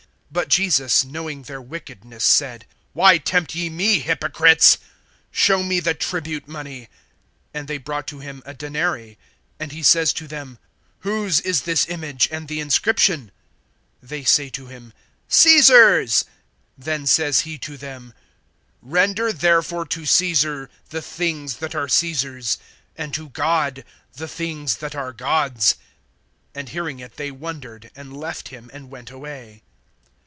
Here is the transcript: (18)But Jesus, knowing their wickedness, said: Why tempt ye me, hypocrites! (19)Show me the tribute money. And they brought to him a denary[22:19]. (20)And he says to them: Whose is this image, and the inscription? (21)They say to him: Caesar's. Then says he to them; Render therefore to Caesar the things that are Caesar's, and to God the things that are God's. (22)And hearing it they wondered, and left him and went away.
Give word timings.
(18)But 0.33 0.47
Jesus, 0.47 1.03
knowing 1.03 1.41
their 1.41 1.61
wickedness, 1.61 2.23
said: 2.23 2.65
Why 2.93 3.17
tempt 3.17 3.53
ye 3.53 3.69
me, 3.69 3.99
hypocrites! 3.99 4.77
(19)Show 5.33 5.67
me 5.67 5.81
the 5.81 5.93
tribute 5.93 6.47
money. 6.47 6.87
And 7.53 7.67
they 7.67 7.77
brought 7.77 8.07
to 8.07 8.19
him 8.19 8.41
a 8.45 8.53
denary[22:19]. 8.53 9.17
(20)And 9.59 9.71
he 9.73 9.83
says 9.83 10.13
to 10.13 10.27
them: 10.29 10.57
Whose 10.99 11.41
is 11.41 11.63
this 11.63 11.85
image, 11.89 12.29
and 12.31 12.47
the 12.47 12.61
inscription? 12.61 13.31
(21)They 14.05 14.25
say 14.25 14.49
to 14.51 14.67
him: 14.67 14.93
Caesar's. 15.27 16.23
Then 16.77 17.05
says 17.05 17.41
he 17.41 17.57
to 17.57 17.75
them; 17.75 18.13
Render 18.81 19.33
therefore 19.33 19.85
to 19.87 20.05
Caesar 20.05 20.69
the 20.91 21.01
things 21.01 21.57
that 21.57 21.75
are 21.75 21.89
Caesar's, 21.89 22.57
and 22.95 23.13
to 23.13 23.27
God 23.27 23.83
the 24.13 24.29
things 24.29 24.77
that 24.77 24.95
are 24.95 25.11
God's. 25.11 25.75
(22)And 26.55 26.69
hearing 26.69 26.99
it 27.01 27.17
they 27.17 27.31
wondered, 27.31 27.91
and 27.97 28.15
left 28.15 28.47
him 28.47 28.69
and 28.73 28.89
went 28.89 29.11
away. 29.11 29.63